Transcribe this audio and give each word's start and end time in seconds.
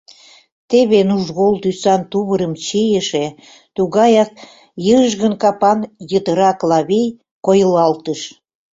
Теве 0.69 0.99
нужгол 1.09 1.53
тӱсан 1.63 2.01
тувырым 2.11 2.53
чийыше, 2.65 3.25
тугаяк 3.75 4.29
йыжгын 4.87 5.33
капан 5.41 5.79
йытыра 6.11 6.51
Клавий 6.59 7.07
койылалтыш. 7.45 8.21